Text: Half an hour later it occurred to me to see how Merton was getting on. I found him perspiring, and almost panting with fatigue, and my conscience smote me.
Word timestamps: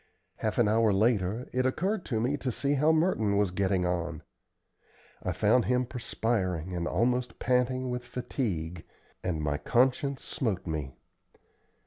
Half 0.37 0.57
an 0.57 0.67
hour 0.67 0.91
later 0.91 1.47
it 1.53 1.63
occurred 1.63 2.05
to 2.05 2.19
me 2.19 2.35
to 2.35 2.51
see 2.51 2.73
how 2.73 2.91
Merton 2.91 3.37
was 3.37 3.51
getting 3.51 3.85
on. 3.85 4.23
I 5.21 5.31
found 5.31 5.65
him 5.65 5.85
perspiring, 5.85 6.73
and 6.75 6.87
almost 6.87 7.37
panting 7.37 7.91
with 7.91 8.03
fatigue, 8.03 8.83
and 9.23 9.43
my 9.43 9.59
conscience 9.59 10.23
smote 10.23 10.65
me. 10.65 10.95